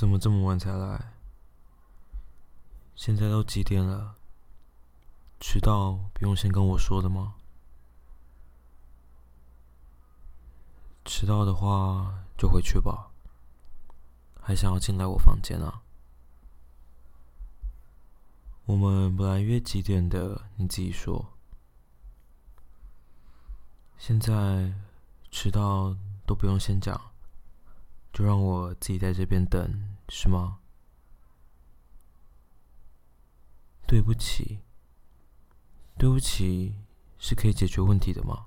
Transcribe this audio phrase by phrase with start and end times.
[0.00, 1.12] 怎么这么晚才来？
[2.96, 4.14] 现在都几点了？
[5.38, 7.34] 迟到不用先跟我说的吗？
[11.04, 13.10] 迟到的话就回去吧。
[14.40, 15.82] 还想要进来我房间啊？
[18.64, 20.46] 我们本来约几点的？
[20.56, 21.26] 你自己说。
[23.98, 24.72] 现在
[25.30, 25.94] 迟到
[26.26, 27.09] 都不用先讲。
[28.12, 30.58] 就让我自己在这边等，是吗？
[33.86, 34.60] 对不起，
[35.98, 36.74] 对不起，
[37.18, 38.44] 是可以解决问题的吗？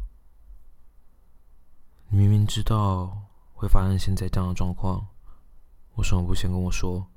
[2.09, 5.07] 你明明知道会发生现在这样的状况，
[5.95, 7.07] 为什么不先跟我说？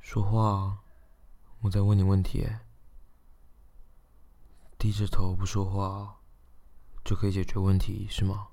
[0.00, 0.82] 说话，
[1.60, 2.46] 我在问你问题。
[4.76, 6.20] 低着头不说话，
[7.04, 8.48] 就可以解决问题，是吗？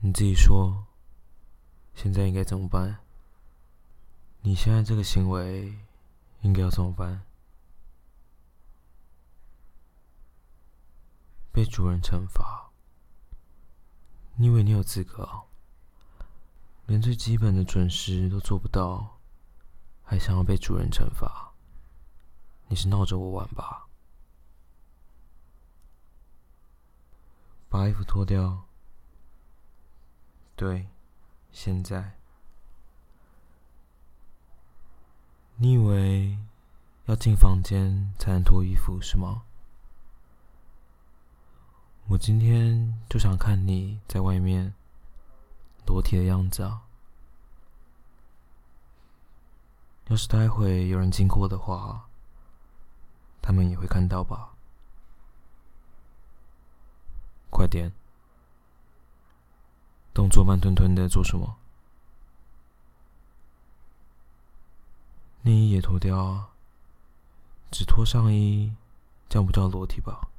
[0.00, 0.86] 你自己说，
[1.94, 3.00] 现在应该怎么办？
[4.42, 5.74] 你现在这个行为
[6.42, 7.24] 应该要怎么办？
[11.50, 12.70] 被主人惩罚？
[14.34, 15.46] 你以为你有资格？
[16.84, 19.18] 连最基本的准时都做不到，
[20.04, 21.52] 还想要被主人惩罚？
[22.68, 23.88] 你是闹着我玩吧？
[27.68, 28.65] 把衣服脱掉。
[30.56, 30.88] 对，
[31.52, 32.12] 现在，
[35.56, 36.38] 你以为
[37.04, 39.42] 要进房间才能脱衣服是吗？
[42.08, 44.72] 我今天就想看你在外面
[45.84, 46.84] 裸体的样子啊！
[50.06, 52.08] 要是待会有人经过的话，
[53.42, 54.54] 他们也会看到吧？
[57.50, 57.92] 快点！
[60.16, 61.58] 动作慢吞吞的做什么？
[65.42, 66.48] 内衣也脱掉啊，
[67.70, 68.72] 只脱上衣，
[69.28, 70.30] 这样不叫裸体吧？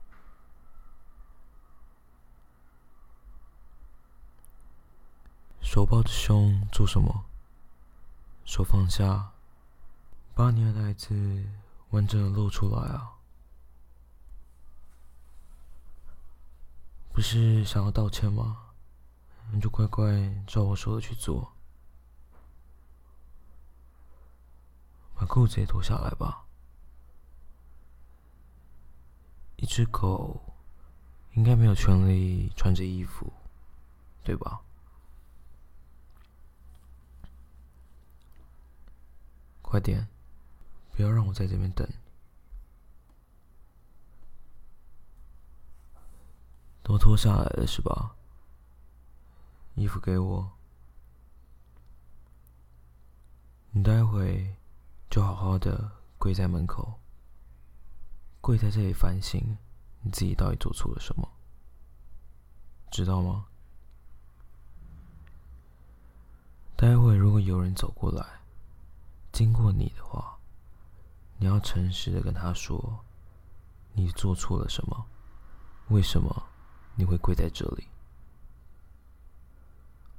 [5.61, 7.25] 手抱着胸做什么？
[8.45, 9.31] 手放下，
[10.33, 11.45] 把你的奶子
[11.91, 13.11] 完整的露出来啊！
[17.13, 18.63] 不是想要道歉吗？
[19.51, 20.11] 你就乖乖
[20.45, 21.53] 照我说的去做，
[25.15, 26.45] 把裤子也脱下来吧。
[29.55, 30.53] 一只狗
[31.33, 33.31] 应该没有权利穿着衣服，
[34.23, 34.61] 对吧？
[39.61, 40.07] 快点，
[40.91, 41.87] 不要让我在这边等。
[46.83, 48.16] 都脱下来了是吧？
[49.77, 50.51] 衣服给我，
[53.69, 54.55] 你待会
[55.07, 56.99] 就好好的跪在门口，
[58.41, 59.39] 跪在这里反省
[60.01, 61.31] 你自己到底做错了什么，
[62.89, 63.45] 知道吗？
[66.75, 68.25] 待会如果有人走过来，
[69.31, 70.39] 经过你的话，
[71.37, 73.05] 你要诚实的跟他说，
[73.93, 75.05] 你做错了什么，
[75.89, 76.49] 为什么
[76.95, 77.87] 你会跪在这里。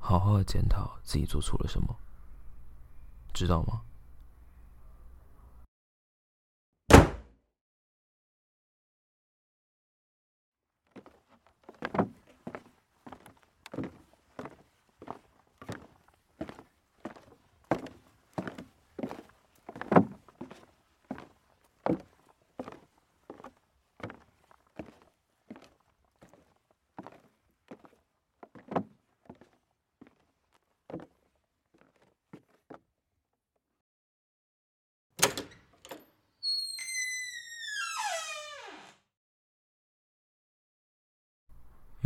[0.08, 1.94] 好好检讨自己做错了什么，
[3.34, 3.82] 知道吗？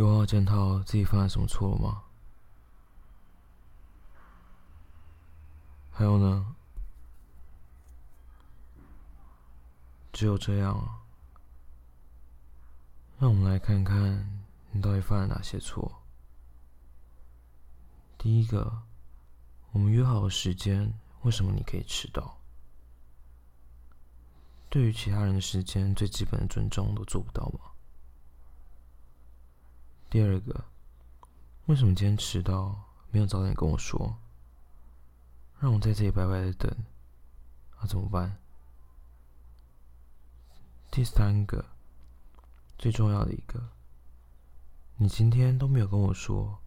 [0.02, 2.02] 有好好检讨自己犯了什么错吗？
[5.92, 6.56] 还有呢？
[10.12, 11.04] 只有这样啊？
[13.20, 16.02] 让我们来看看你到底犯了哪些错。
[18.18, 18.82] 第一个，
[19.70, 22.38] 我们约好的时间，为什么你可以迟到？
[24.68, 27.71] 对于其他人的时间，最基本的尊重都做不到吗？
[30.12, 30.66] 第二个，
[31.64, 32.78] 为什么今天迟到
[33.10, 34.14] 没有早点跟我说？
[35.58, 36.70] 让我在这里白白的等，
[37.80, 38.36] 那怎么办？
[40.90, 41.64] 第三个，
[42.76, 43.70] 最重要的一个，
[44.98, 46.58] 你今天都没有跟我说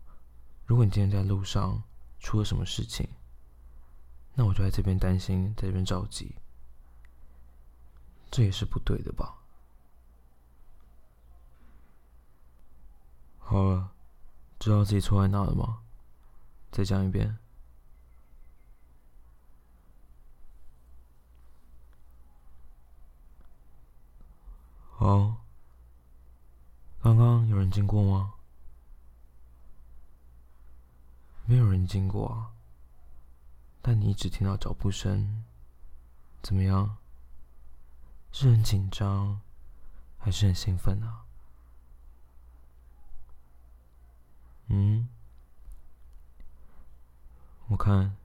[0.65, 1.83] 如果你今天在路上
[2.19, 3.07] 出了什么事情，
[4.33, 6.33] 那我就在这边担心，在这边着急，
[8.31, 9.37] 这也是不对的吧？
[13.47, 13.91] 好了，
[14.59, 15.81] 知道自己错在哪了吗？
[16.71, 17.37] 再讲一遍。
[24.89, 25.45] 好，
[27.03, 28.33] 刚刚有人经过吗？
[31.45, 32.51] 没有人经过啊。
[33.83, 35.43] 但你一直听到脚步声，
[36.41, 36.97] 怎么样？
[38.31, 39.39] 是很紧张，
[40.17, 41.24] 还是很兴奋啊？
[44.67, 45.07] 嗯？
[47.67, 48.15] 我看，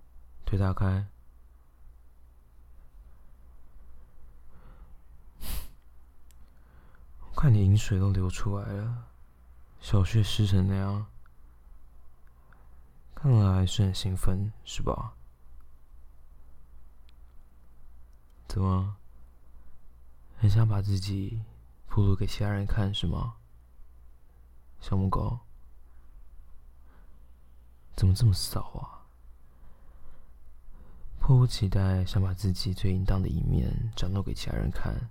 [0.45, 1.07] 腿打开。
[7.35, 9.07] 看你饮水都流出来了，
[9.81, 11.07] 小穴湿成那样，
[13.15, 15.15] 看来是很兴奋，是吧？
[18.47, 18.97] 怎么，
[20.39, 21.43] 很想把自己
[21.87, 23.37] 暴露给其他人看是吗？
[24.81, 25.39] 小母狗，
[28.00, 29.05] 怎么这么骚啊？
[31.19, 35.11] 迫不及待想把自己最淫荡的一面展露给其他人看。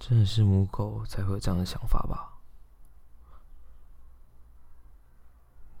[0.00, 2.32] 真的是母狗才会有这样的想法吧？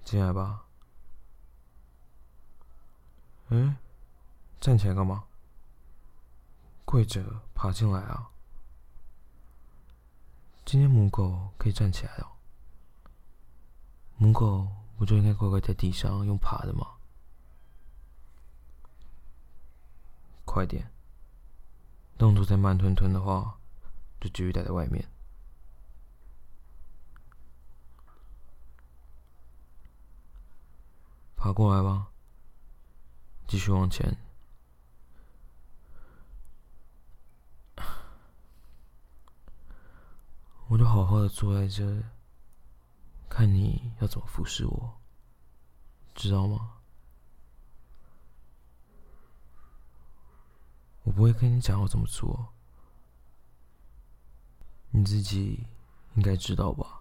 [0.04, 0.64] 进来吧。
[3.48, 3.76] 嗯，
[4.60, 5.24] 站起来干嘛？
[6.84, 8.30] 跪着爬进来啊？
[10.64, 12.33] 今天母狗可以站起来哦。
[14.24, 14.66] 母狗
[14.96, 16.86] 不就应该乖乖在地上用爬的吗？
[20.46, 20.90] 快点，
[22.16, 23.58] 动作再慢吞吞的话。
[24.20, 25.06] 就继续待在外面，
[31.36, 32.08] 爬过来吧，
[33.46, 34.16] 继续往前，
[40.68, 42.02] 我就好好的坐在这，
[43.36, 44.96] 看你要怎么服侍我，
[46.14, 46.74] 知道吗？
[51.02, 52.54] 我不会跟你讲我怎么做。
[54.92, 55.66] 你自己
[56.14, 57.00] 应该知道吧？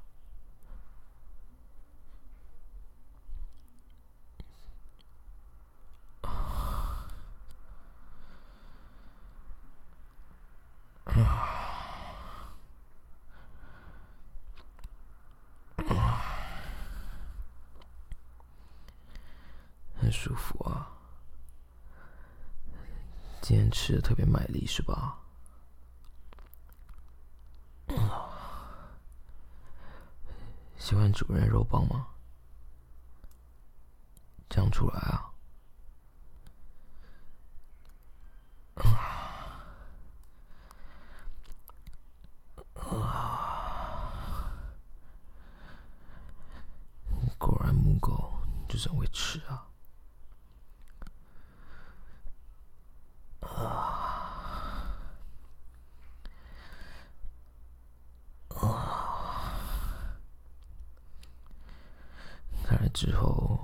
[19.96, 20.90] 很舒服啊！
[23.42, 25.20] 今天吃的特别卖力，是吧？
[30.78, 32.08] 喜欢主人肉棒吗？
[34.50, 35.30] 讲出来啊！
[47.38, 48.40] 果然母狗
[48.70, 49.68] 就是会吃啊！
[62.94, 63.60] 之后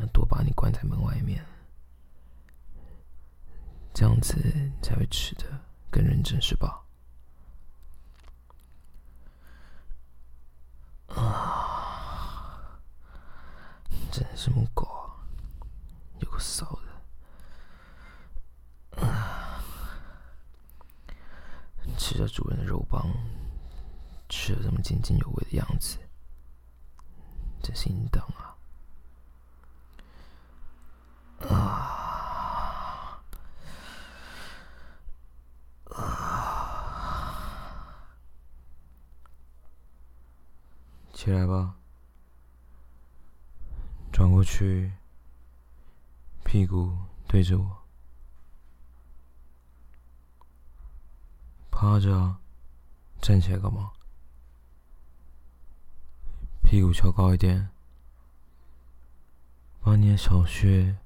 [0.00, 1.44] 要多把你关在门外面，
[3.94, 5.44] 这样子你才会吃的
[5.90, 6.82] 更认真，是吧？
[11.08, 12.78] 啊，
[14.12, 15.10] 真是母狗，
[16.18, 16.78] 有个骚
[18.92, 19.62] 的，啊
[21.96, 23.08] 吃着主人的肉棒，
[24.28, 25.98] 吃的这么津津有味的样子。
[27.62, 28.56] 真心疼啊！
[31.48, 33.22] 啊
[35.96, 37.34] 啊！
[41.24, 41.76] 起来吧，
[44.12, 44.92] 转过去，
[46.44, 46.94] 屁股
[47.26, 47.78] 对着我，
[51.70, 52.36] 趴着，
[53.22, 53.92] 站起来干嘛？
[56.62, 57.70] 屁股翘高一点，
[59.80, 60.98] 把你的小穴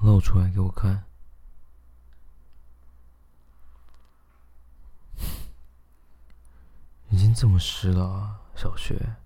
[0.00, 1.04] 露出来给我看。
[7.10, 9.16] 已经这么湿了，小学。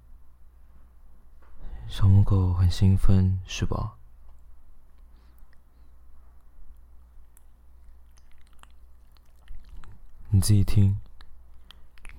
[1.88, 3.96] 小母狗很兴奋，是吧？
[10.30, 11.00] 你自己听，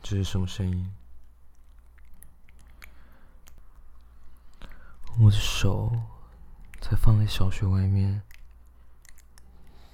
[0.02, 0.94] 这是什么声音？
[5.20, 5.92] 我的手
[6.80, 8.24] 才放在小学外面，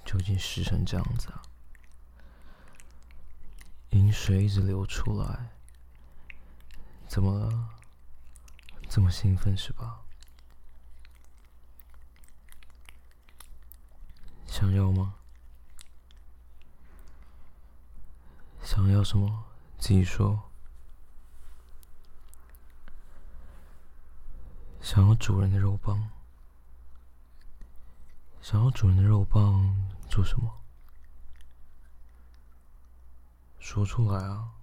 [0.04, 1.42] 就已经湿成这样子啊！
[3.90, 5.57] 饮水一直流出来，
[7.08, 7.70] 怎么了？
[8.88, 10.02] 这么兴奋是吧？
[14.46, 15.14] 想要吗？
[18.62, 19.46] 想要什么？
[19.78, 20.50] 自己说。
[24.80, 26.10] 想要主人的肉棒？
[28.40, 30.60] 想要主人的肉棒做什么？
[33.58, 34.54] 说出来啊！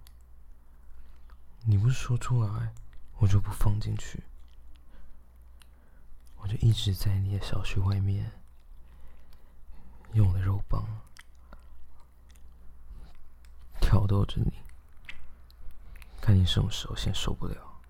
[1.68, 2.72] 你不说出来，
[3.16, 4.22] 我就不放进去。
[6.36, 8.30] 我就一直在你的小穴外面，
[10.12, 10.86] 用我的肉棒
[13.80, 14.62] 挑逗着你，
[16.20, 17.80] 看你什么时候先受不了。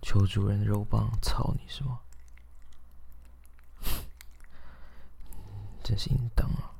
[0.00, 2.00] 求主人的肉棒操你是吗？
[5.84, 6.72] 真是应当啊！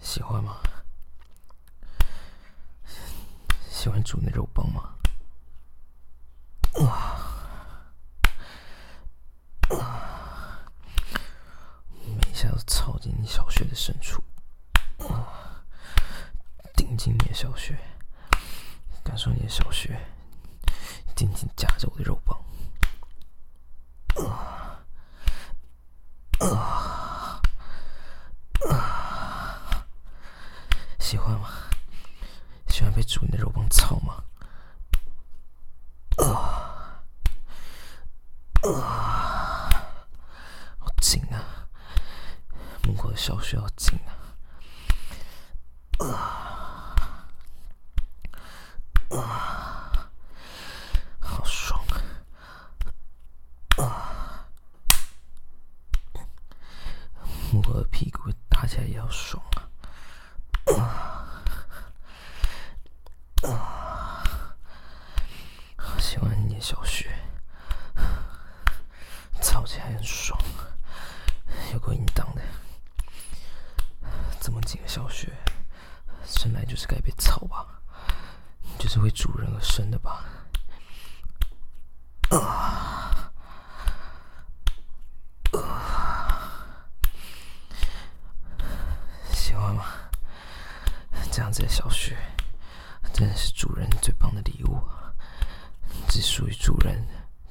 [0.00, 0.60] 喜欢吗？
[4.18, 4.90] 你的肉棒吗？
[13.00, 14.22] 进你小穴的深处，
[16.74, 17.78] 顶进你的小穴，
[19.02, 19.94] 感受你的小穴。
[21.14, 22.42] 紧紧夹着我的肉棒，
[30.98, 31.50] 喜欢吗？
[32.68, 34.22] 喜欢被主人的肉棒操吗？
[43.16, 43.98] 小穴要紧
[45.98, 47.24] 啊！
[49.08, 50.10] 啊，
[51.20, 51.80] 好爽
[53.78, 54.46] 啊！
[57.54, 59.40] 木哥的屁股打起来也要爽
[60.76, 61.40] 啊！
[63.44, 64.24] 啊，
[66.00, 67.08] 喜欢你的小穴，
[69.40, 70.36] 操起来很爽，
[71.72, 72.42] 有够淫荡的。
[74.40, 75.32] 这么紧的小穴，
[76.26, 77.64] 生来就是该被操吧？
[78.62, 80.24] 你就是为主人而生的吧？
[82.30, 83.30] 啊！
[89.32, 89.84] 喜欢吗？
[91.30, 92.16] 这样子的小穴，
[93.12, 94.82] 真的是主人最棒的礼物，
[96.08, 97.06] 只属于主人，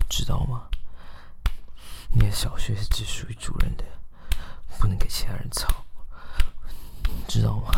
[0.10, 0.68] 知道吗？
[2.12, 3.86] 你的小穴是只属于主人的，
[4.78, 5.86] 不能给其他人操。
[7.34, 7.72] 知道吗？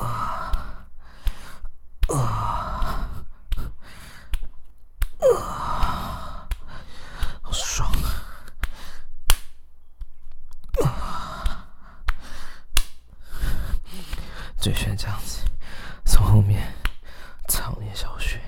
[0.00, 0.86] 啊
[2.06, 3.10] 啊
[5.18, 6.48] 啊！
[7.42, 7.90] 好爽
[10.84, 11.66] 啊！
[14.56, 15.40] 最喜欢这样子，
[16.04, 16.72] 从后面
[17.48, 18.40] 操你的小穴，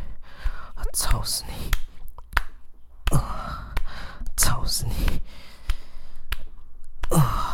[0.93, 1.69] 操死你！
[3.17, 3.75] 啊，
[4.37, 5.21] 操死你！
[7.11, 7.49] 啊！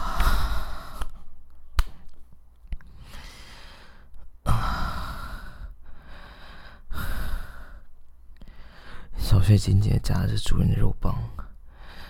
[9.47, 11.14] 却紧紧的夹着主人的肉棒，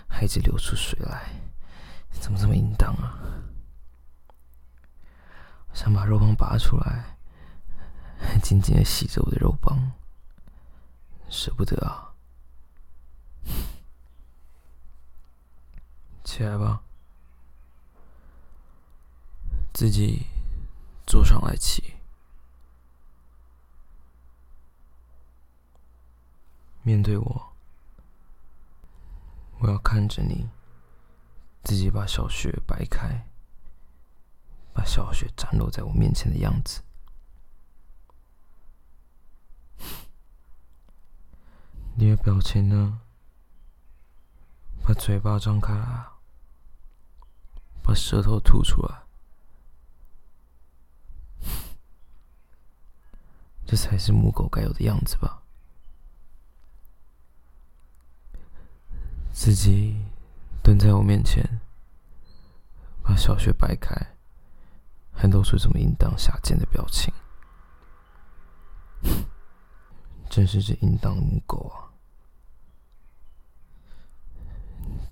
[0.07, 1.31] 还一直流出水来，
[2.11, 3.19] 怎么这么淫荡啊？
[5.73, 7.17] 想把肉棒拔出来，
[8.19, 9.93] 还紧紧的吸着我的肉棒，
[11.29, 12.13] 舍不得啊！
[16.25, 16.83] 起来吧，
[19.73, 20.27] 自己
[21.07, 21.95] 坐上来骑。
[26.89, 27.53] 面对我，
[29.59, 30.49] 我要看着你
[31.63, 33.27] 自己把小雪掰开，
[34.73, 36.81] 把小雪展露在我面前的样子。
[41.97, 43.03] 你的表情呢？
[44.83, 46.17] 把嘴巴张开啊，
[47.83, 49.03] 把舌头吐出来，
[53.67, 55.43] 这才是母狗该有的样子吧。
[59.49, 59.97] 自己
[60.63, 61.43] 蹲在我面前，
[63.03, 63.97] 把小穴掰开，
[65.11, 67.11] 还露出这么淫荡下贱的表情，
[70.29, 71.89] 真是只淫荡的母狗啊！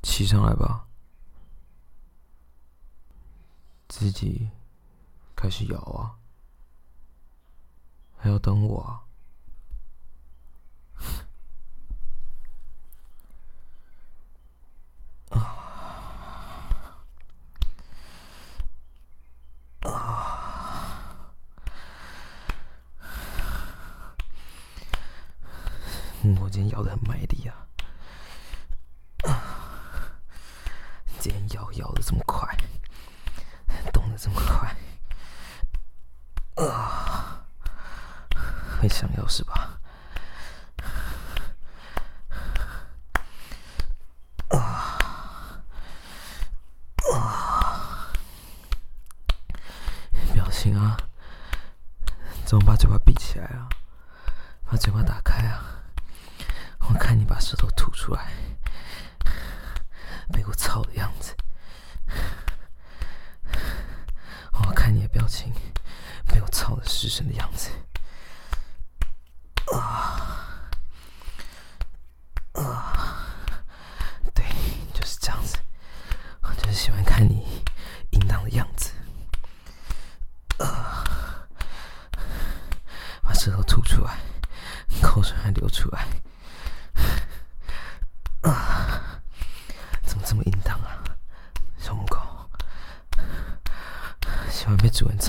[0.03, 0.87] 骑上来吧，
[3.89, 4.51] 自己
[5.35, 6.19] 开始咬啊，
[8.19, 9.06] 还要等我啊？
[15.31, 15.39] 啊
[19.83, 21.33] 啊
[26.41, 27.55] 我今天摇的很卖力啊。
[31.21, 32.49] 今天摇摇的这么快
[33.93, 34.77] 动的这么快
[36.65, 37.45] 啊
[38.81, 39.76] 很想要是吧？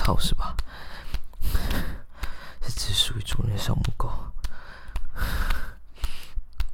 [0.08, 0.56] 好是吧？
[2.64, 4.10] 是只属于主人的小母狗。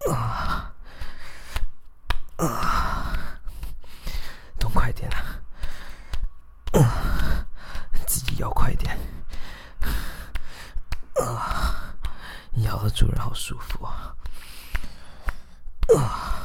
[0.08, 0.72] 啊
[2.36, 3.16] 啊！
[4.60, 5.10] 动快点
[6.74, 7.44] 啊！
[8.06, 8.96] 自己咬快点。
[11.20, 11.92] 啊！
[12.62, 14.14] 咬的主人好舒服啊。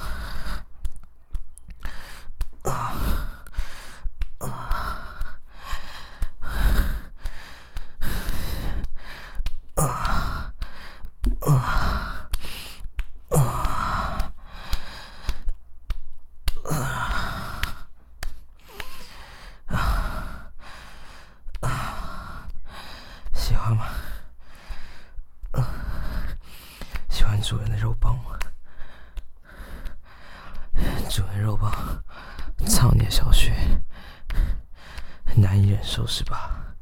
[36.00, 36.78] 收拾吧。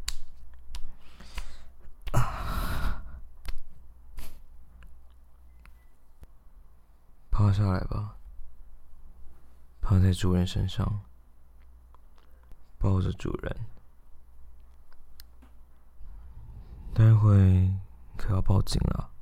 [7.32, 8.16] 趴下来吧。
[9.82, 11.02] 趴在主人身上。
[12.78, 13.58] 抱着主人。
[16.94, 17.74] 待会
[18.18, 19.17] 可要报警了。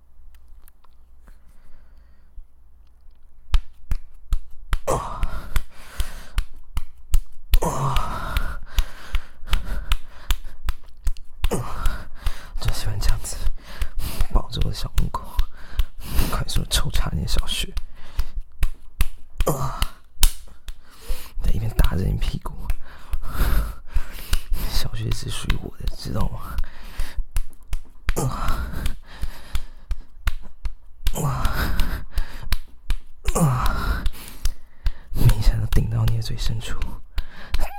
[35.75, 36.79] 顶到你的最深处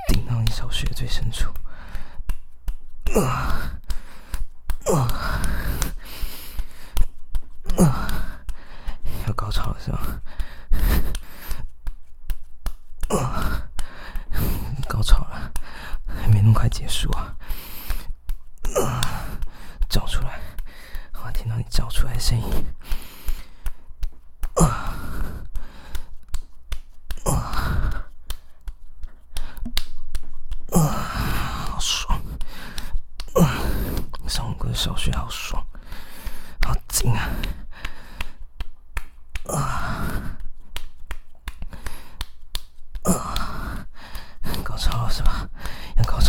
[0.09, 1.51] 顶到你小穴最深处。
[3.19, 3.73] 啊
[4.95, 5.41] 啊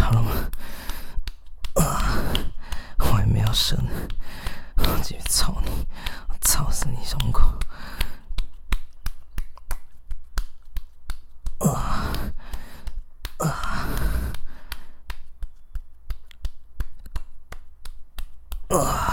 [0.07, 0.31] 好了吗？
[1.75, 2.23] 啊
[2.99, 3.91] 我还没有射呢
[4.77, 5.85] 我继续操你
[6.29, 7.41] 我操死你小母狗
[11.59, 12.07] 啊
[13.39, 13.47] 啊。
[18.69, 19.06] 啊。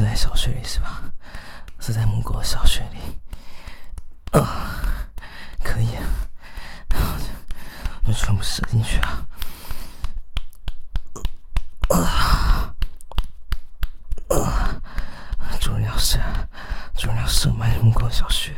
[0.00, 1.02] 是在小学里是吧？
[1.78, 3.20] 是在母国小学里。
[4.32, 4.80] 啊，
[5.62, 7.18] 可以啊，
[8.06, 9.26] 就全部射进去啊！
[11.90, 12.74] 啊
[14.30, 14.80] 啊！
[15.60, 16.18] 主人要射，
[16.96, 18.56] 主人要射满母国小学，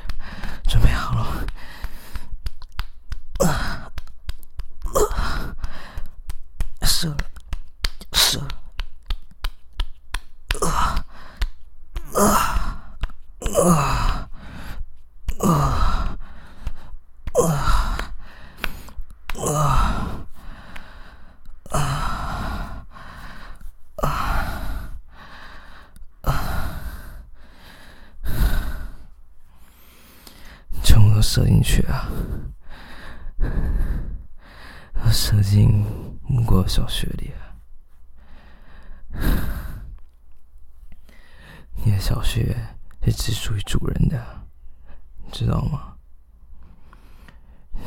[0.68, 1.26] 准备好了。
[3.40, 3.90] 啊
[4.94, 5.57] 啊！
[6.83, 7.12] 射，
[8.12, 8.38] 射。
[10.61, 11.05] 啊
[12.14, 12.20] 啊
[13.40, 14.28] 啊
[15.40, 15.48] 啊
[17.40, 17.42] 啊
[21.70, 21.74] 啊
[26.22, 26.31] 啊！
[30.85, 32.11] 全部都射进去啊！
[35.11, 35.83] 射进
[36.29, 37.57] 木瓜小穴里啊！
[41.83, 42.55] 你的小穴
[43.03, 44.47] 是只属于主人的，
[45.25, 45.97] 你知道吗？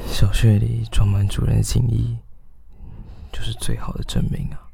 [0.08, 2.18] 小穴里装满主人的精液，
[3.32, 4.72] 就是最好的证明啊！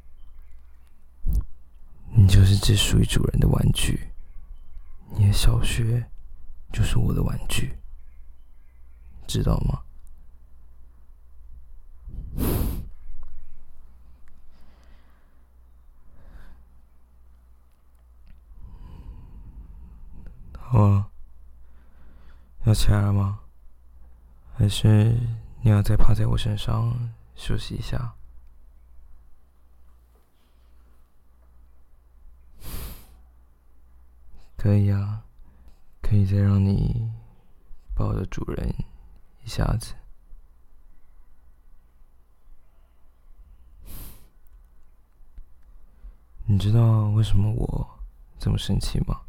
[2.14, 4.08] 你就是只属于主人的玩具，
[5.14, 6.08] 你的小穴
[6.72, 7.76] 就是我的玩具，
[9.32, 9.82] 知道吗？
[20.58, 21.10] 好了，
[22.64, 23.40] 要起来了吗？
[24.54, 25.16] 还是
[25.62, 26.94] 你要再趴在我身上
[27.34, 28.12] 休息一下？
[34.58, 35.24] 可以啊，
[36.02, 37.10] 可以再让你
[37.94, 38.74] 抱着主人
[39.44, 39.94] 一下子。
[46.46, 47.98] 你知道为什么我
[48.38, 49.22] 这么生气吗？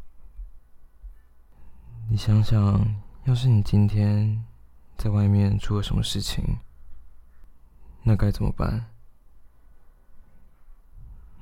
[2.08, 4.44] 你想想，要是你今天
[4.98, 6.58] 在外面出了什么事情，
[8.02, 8.90] 那该怎么办？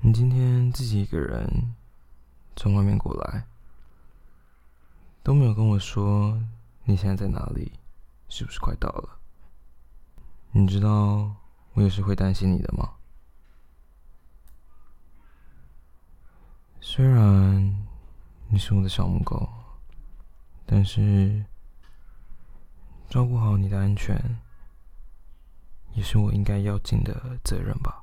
[0.01, 1.75] 你今天自己一个人
[2.55, 3.45] 从外面过来，
[5.23, 6.41] 都没有跟我说
[6.85, 7.73] 你现在在哪里，
[8.35, 9.19] 是不是快到了？
[10.53, 11.37] 你知道
[11.75, 12.95] 我也是会担心你的吗？
[16.81, 17.87] 虽然
[18.49, 19.47] 你是我的小母狗。
[20.65, 21.45] 但是，
[23.11, 24.17] 照顾好你的安全，
[25.93, 28.03] 也是我应该要尽的责任吧。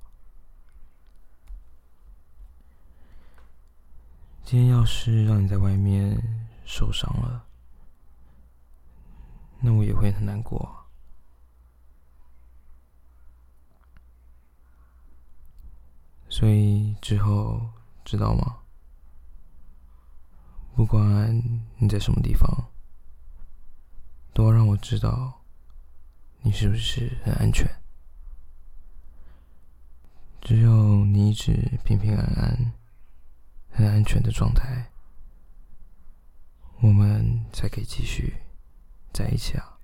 [4.44, 6.16] 今天要是让你在外面
[6.64, 7.44] 受伤了，
[9.60, 10.76] 那我也会很难过。
[16.30, 17.70] 所以之后
[18.06, 18.58] 知道吗？
[20.76, 21.36] 不管
[21.78, 22.72] 你在什么地方，
[24.34, 25.42] 都要让我知道
[26.42, 27.68] 你是不是很安全。
[30.40, 31.52] 只有你一直
[31.84, 32.74] 平平安安、
[33.70, 34.90] 很安全的状态，
[36.80, 38.38] 我们才可以继续
[39.14, 39.78] 在一起啊！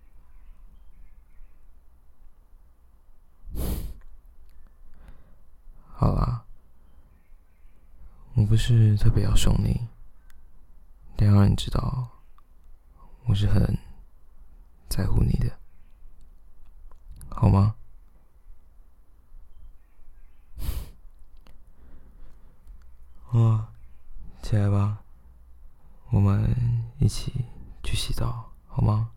[5.98, 6.44] 好啦，
[8.36, 9.88] 我不是特别要凶你。
[11.18, 12.10] 但要让你知道，
[13.26, 13.78] 我是很
[14.90, 15.58] 在乎你的，
[17.30, 17.76] 好吗？
[23.32, 23.72] 啊，
[24.44, 25.02] 起来吧，
[26.10, 26.54] 我们
[27.00, 27.46] 一起
[27.82, 29.12] 去洗澡，好吗？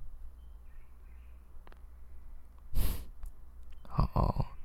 [4.06, 4.56] 好，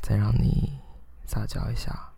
[0.00, 0.78] 再让你
[1.24, 2.12] 撒娇一下。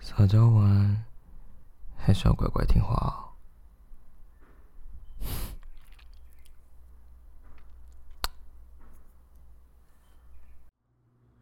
[0.00, 1.04] 撒娇完，
[1.96, 3.30] 还是要乖乖听话哦。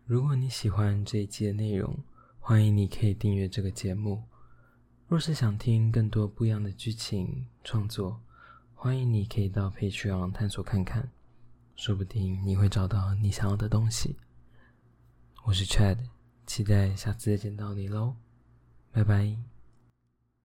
[0.04, 1.98] 如果你喜欢这一期的内容，
[2.40, 4.24] 欢迎你可以订阅这个节目。
[5.06, 8.20] 若是想听更多不一样的剧情创作，
[8.80, 11.10] 欢迎你可以到 Patreon 探索看看，
[11.74, 14.16] 说不定你会找到你想要的东西。
[15.42, 15.98] 我是 Chad，
[16.46, 18.14] 期待下次再见到你喽。
[18.92, 19.36] 拜拜。